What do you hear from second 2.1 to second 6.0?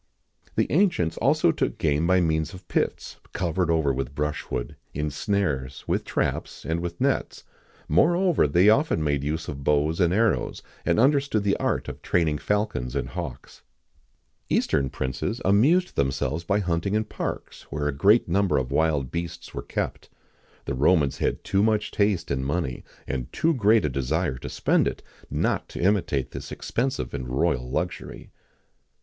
means of pits covered over with brushwood, in snares,[XIX 28]